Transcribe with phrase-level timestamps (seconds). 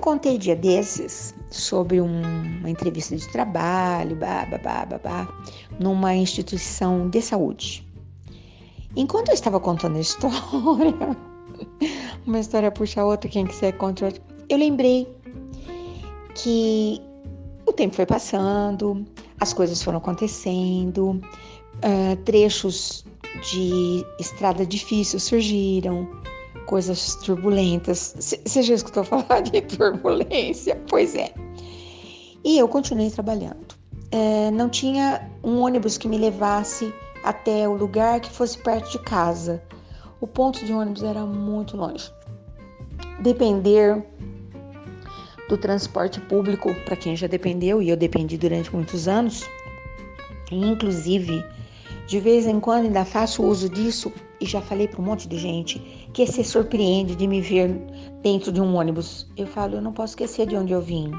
[0.00, 2.22] contei dia desses sobre um,
[2.60, 5.28] uma entrevista de trabalho, babá, babá,
[5.78, 7.86] numa instituição de saúde.
[8.96, 11.16] Enquanto eu estava contando a história,
[12.26, 15.06] uma história puxa a outra, quem quiser conta outra, eu lembrei
[16.34, 17.00] que
[17.66, 19.06] o tempo foi passando,
[19.38, 21.20] as coisas foram acontecendo,
[21.84, 23.04] uh, trechos
[23.50, 26.08] de estrada difícil surgiram,
[26.70, 28.14] coisas turbulentas.
[28.16, 30.80] Você já escutou falar de turbulência?
[30.88, 31.34] Pois é.
[32.44, 33.74] E eu continuei trabalhando.
[34.12, 36.94] É, não tinha um ônibus que me levasse
[37.24, 39.60] até o lugar que fosse perto de casa.
[40.20, 42.08] O ponto de ônibus era muito longe.
[43.20, 44.06] Depender
[45.48, 49.44] do transporte público, para quem já dependeu, e eu dependi durante muitos anos,
[50.52, 51.44] inclusive
[52.06, 55.38] de vez em quando ainda faço uso disso e já falei para um monte de
[55.38, 57.68] gente que se surpreende de me ver
[58.22, 59.26] dentro de um ônibus.
[59.36, 61.12] Eu falo, eu não posso esquecer de onde eu vim.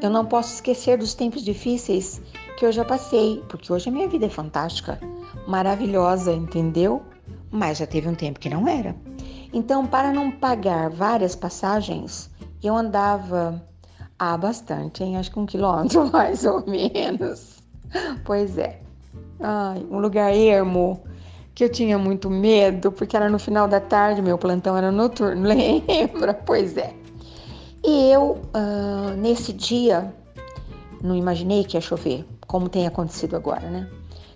[0.00, 2.20] Eu não posso esquecer dos tempos difíceis
[2.56, 4.98] que eu já passei, porque hoje a minha vida é fantástica,
[5.46, 7.02] maravilhosa, entendeu?
[7.50, 8.94] Mas já teve um tempo que não era.
[9.52, 12.30] Então, para não pagar várias passagens,
[12.62, 13.62] eu andava
[14.18, 15.16] há bastante, hein?
[15.16, 17.62] acho que um quilômetro mais ou menos.
[18.24, 18.80] Pois é.
[19.40, 21.02] Ai, um lugar ermo
[21.54, 25.42] que eu tinha muito medo, porque era no final da tarde, meu plantão era noturno,
[25.46, 26.34] lembra?
[26.34, 26.92] Pois é.
[27.84, 30.12] E eu, uh, nesse dia,
[31.02, 33.88] não imaginei que ia chover, como tem acontecido agora, né?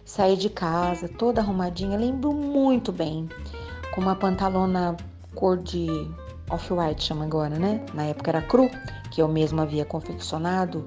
[0.04, 3.28] Saí de casa toda arrumadinha, lembro muito bem,
[3.94, 4.96] com uma pantalona
[5.34, 5.86] cor de
[6.50, 7.84] off-white, chama agora, né?
[7.94, 8.70] Na época era cru,
[9.10, 10.86] que eu mesmo havia confeccionado,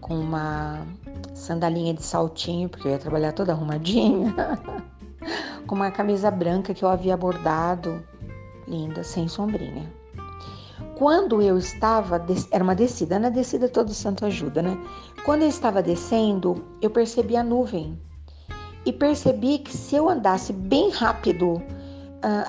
[0.00, 0.86] com uma
[1.34, 4.34] sandalinha de saltinho, porque eu ia trabalhar toda arrumadinha,
[5.66, 8.02] com uma camisa branca que eu havia bordado,
[8.66, 9.90] linda, sem sombrinha.
[10.96, 14.78] Quando eu estava, era uma descida, na descida todo santo ajuda, né?
[15.24, 17.98] Quando eu estava descendo, eu percebi a nuvem
[18.86, 21.62] e percebi que se eu andasse bem rápido, uh,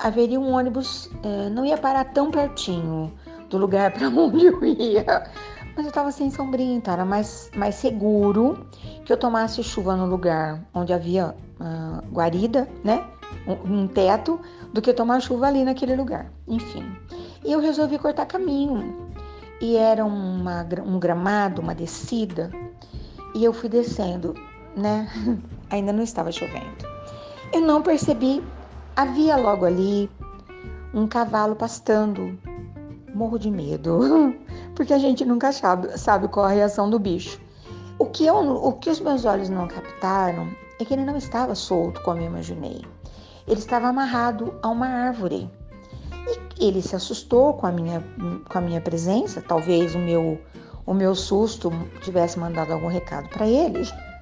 [0.03, 3.11] haveria um ônibus, uh, não ia parar tão pertinho
[3.49, 5.29] do lugar para onde eu ia,
[5.75, 8.65] mas eu estava sem sombrinha, então era mais, mais seguro
[9.03, 13.05] que eu tomasse chuva no lugar onde havia uh, guarida, né?
[13.45, 14.39] Um, um, teto,
[14.73, 16.31] do que tomar chuva ali naquele lugar.
[16.47, 16.85] Enfim.
[17.43, 19.11] E eu resolvi cortar caminho.
[19.59, 22.51] E era uma, um gramado, uma descida.
[23.33, 24.33] E eu fui descendo,
[24.75, 25.09] né?
[25.69, 26.87] Ainda não estava chovendo.
[27.51, 28.41] Eu não percebi.
[28.95, 30.09] Havia logo ali
[30.93, 32.37] um cavalo pastando.
[33.13, 34.33] Morro de medo.
[34.75, 37.39] porque a gente nunca sabe, sabe qual a reação do bicho.
[37.97, 40.49] O que, eu, o que os meus olhos não captaram
[40.79, 42.81] é que ele não estava solto como eu imaginei.
[43.47, 45.49] Ele estava amarrado a uma árvore.
[46.59, 48.03] E ele se assustou com a minha,
[48.49, 49.41] com a minha presença.
[49.41, 50.37] Talvez o meu,
[50.85, 51.71] o meu susto
[52.01, 53.87] tivesse mandado algum recado para ele.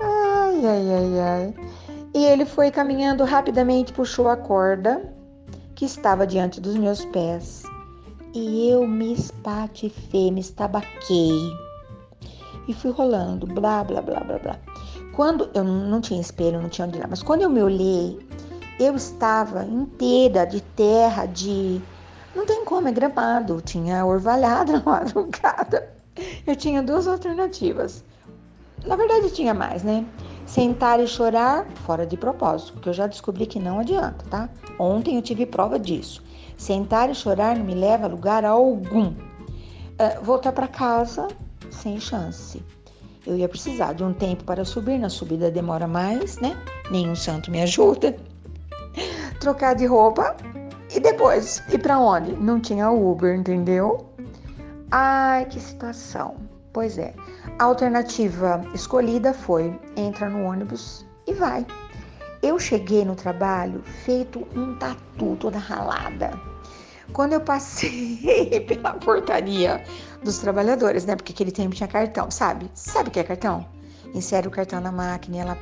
[0.00, 1.54] ai, ai, ai, ai.
[2.14, 5.12] E ele foi caminhando rapidamente, puxou a corda
[5.74, 7.64] que estava diante dos meus pés
[8.34, 11.52] e eu me espatifei, me estabaquei
[12.66, 14.58] e fui rolando, blá, blá, blá, blá, blá.
[15.14, 18.18] Quando eu não tinha espelho, não tinha onde ir, mas quando eu me olhei,
[18.80, 21.80] eu estava inteira de terra, de.
[22.34, 25.88] Não tem como, é gramado, tinha orvalhado na madrugada.
[26.44, 28.04] Eu tinha duas alternativas.
[28.84, 30.04] Na verdade, tinha mais, né?
[30.44, 34.48] Sentar e chorar fora de propósito, porque eu já descobri que não adianta, tá?
[34.78, 36.22] Ontem eu tive prova disso.
[36.56, 39.08] Sentar e chorar não me leva a lugar algum.
[39.08, 41.28] Uh, voltar para casa,
[41.70, 42.62] sem chance.
[43.26, 46.56] Eu ia precisar de um tempo para subir, na subida demora mais, né?
[46.90, 48.14] Nenhum santo me ajuda.
[49.40, 50.36] Trocar de roupa
[50.94, 52.32] e depois ir para onde?
[52.32, 54.06] Não tinha Uber, entendeu?
[54.90, 56.36] Ai, que situação.
[56.72, 57.14] Pois é.
[57.58, 61.66] A alternativa escolhida foi entra no ônibus e vai.
[62.44, 66.38] Eu cheguei no trabalho feito um tatu toda ralada.
[67.14, 69.82] Quando eu passei pela portaria
[70.22, 71.16] dos trabalhadores, né?
[71.16, 72.70] Porque aquele tempo tinha cartão, sabe?
[72.74, 73.66] Sabe o que é cartão?
[74.14, 75.58] Insere o cartão na máquina e ela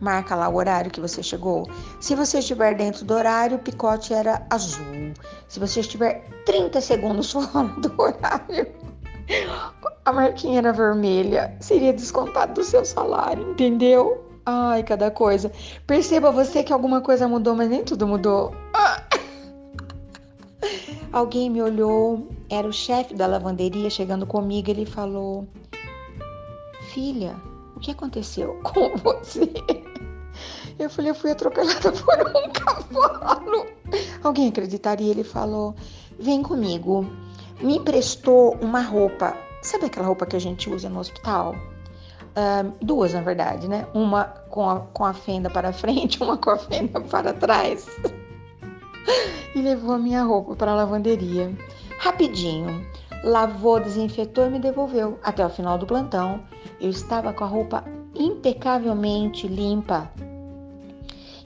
[0.00, 1.68] marca lá o horário que você chegou.
[2.00, 5.12] Se você estiver dentro do horário, o picote era azul.
[5.48, 8.72] Se você estiver 30 segundos fora do horário,
[10.04, 11.52] a marquinha era vermelha.
[11.58, 14.23] Seria descontado do seu salário, entendeu?
[14.46, 15.50] Ai, cada coisa.
[15.86, 18.54] Perceba você que alguma coisa mudou, mas nem tudo mudou.
[18.74, 19.02] Ah.
[21.12, 24.70] Alguém me olhou, era o chefe da lavanderia chegando comigo.
[24.70, 25.46] Ele falou:
[26.92, 27.34] Filha,
[27.74, 29.50] o que aconteceu com você?
[30.78, 33.66] Eu falei, eu fui atropelada por um cavalo.
[34.22, 35.10] Alguém acreditaria?
[35.10, 35.74] Ele falou:
[36.18, 37.06] vem comigo.
[37.60, 39.36] Me emprestou uma roupa.
[39.62, 41.54] Sabe aquela roupa que a gente usa no hospital?
[42.80, 43.86] Duas, na verdade, né?
[43.94, 47.86] Uma com a, com a fenda para frente, uma com a fenda para trás.
[49.54, 51.52] e levou a minha roupa para a lavanderia.
[51.98, 52.84] Rapidinho.
[53.22, 55.18] Lavou, desinfetou e me devolveu.
[55.22, 56.42] Até o final do plantão,
[56.80, 57.84] eu estava com a roupa
[58.14, 60.10] impecavelmente limpa,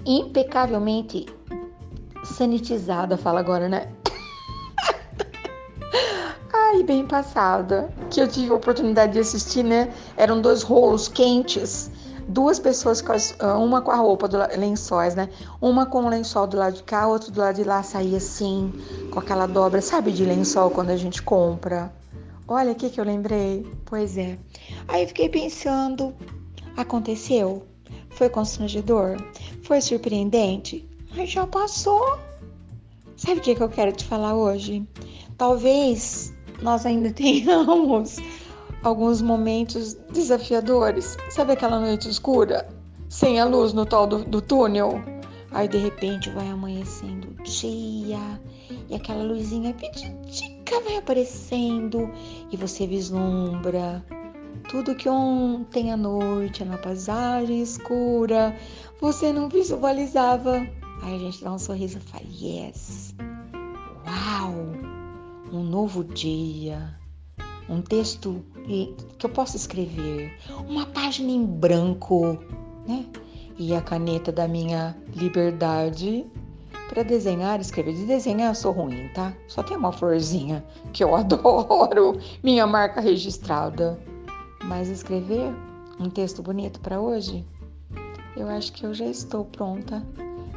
[0.04, 1.26] impecavelmente
[2.24, 3.92] sanitizada, fala agora, né?
[6.88, 7.90] Bem passada.
[8.10, 9.92] Que eu tive a oportunidade de assistir, né?
[10.16, 11.90] Eram dois rolos quentes.
[12.26, 15.28] Duas pessoas, com as, ah, uma com a roupa do lençóis, né?
[15.60, 18.72] Uma com o lençol do lado de cá, outra do lado de lá, saía assim,
[19.12, 21.92] com aquela dobra, sabe, de lençol quando a gente compra.
[22.48, 23.70] Olha que, que eu lembrei.
[23.84, 24.38] Pois é.
[24.88, 26.14] Aí fiquei pensando,
[26.74, 27.66] aconteceu?
[28.08, 29.18] Foi constrangedor?
[29.62, 30.88] Foi surpreendente?
[31.14, 32.18] Mas já passou.
[33.14, 34.88] Sabe o que, que eu quero te falar hoje?
[35.36, 36.32] Talvez
[36.62, 38.16] nós ainda tenhamos
[38.82, 41.16] alguns momentos desafiadores.
[41.30, 42.68] Sabe aquela noite escura?
[43.08, 45.02] Sem a luz no tal do, do túnel?
[45.50, 48.40] Aí de repente vai amanhecendo dia
[48.88, 52.10] e aquela luzinha pititica vai aparecendo
[52.52, 54.04] e você vislumbra
[54.68, 58.54] tudo que ontem à noite, na paisagem escura,
[59.00, 60.56] você não visualizava.
[61.02, 63.14] Aí a gente dá um sorriso e fala: Yes!
[64.06, 64.97] Uau!
[65.52, 66.98] Um novo dia
[67.68, 68.42] um texto
[69.18, 70.34] que eu possa escrever,
[70.66, 72.38] uma página em branco,
[72.86, 73.04] né?
[73.58, 76.24] E a caneta da minha liberdade
[76.88, 77.94] para desenhar, escrever.
[77.94, 79.34] De desenhar eu sou ruim, tá?
[79.46, 83.98] Só tem uma florzinha que eu adoro, minha marca registrada.
[84.64, 85.52] Mas escrever
[86.00, 87.44] um texto bonito para hoje,
[88.36, 90.02] eu acho que eu já estou pronta,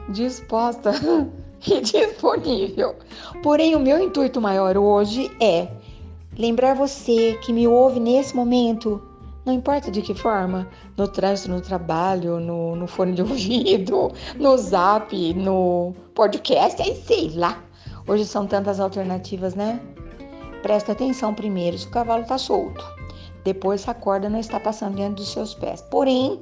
[0.10, 0.92] disposta
[1.68, 2.96] e disponível.
[3.44, 5.68] Porém, o meu intuito maior hoje é
[6.38, 9.02] Lembrar você que me ouve nesse momento,
[9.46, 10.66] não importa de que forma,
[10.96, 17.32] no trânsito, no trabalho, no, no fone de ouvido, no zap, no podcast, aí sei
[17.36, 17.62] lá.
[18.08, 19.82] Hoje são tantas alternativas, né?
[20.62, 22.84] Presta atenção primeiro se o cavalo está solto.
[23.44, 25.82] Depois a corda não está passando diante dos seus pés.
[25.92, 26.40] Porém,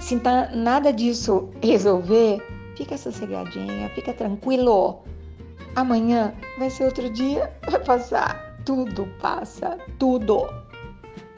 [0.00, 2.42] se tá nada disso resolver,
[2.78, 5.02] fica sossegadinha, fica tranquilo.
[5.76, 10.46] Amanhã vai ser outro dia, vai passar tudo passa, tudo.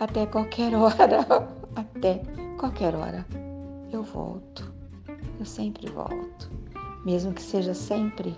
[0.01, 2.23] Até qualquer hora, até
[2.59, 3.25] qualquer hora,
[3.93, 4.73] eu volto.
[5.39, 6.51] Eu sempre volto,
[7.05, 8.37] mesmo que seja sempre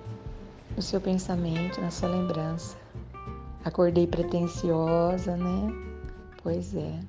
[0.76, 2.76] no seu pensamento, na sua lembrança.
[3.64, 5.72] Acordei pretensiosa, né?
[6.42, 7.00] Pois é.